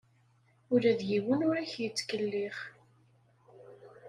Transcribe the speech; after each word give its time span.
Ula 0.73 0.91
d 0.99 1.01
yiwen 1.09 1.39
ur 1.49 1.55
ak-yettkellix. 1.57 2.57